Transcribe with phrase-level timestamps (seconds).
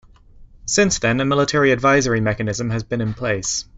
[0.65, 3.65] Since then, a Military Advisory Mechanism has been in place.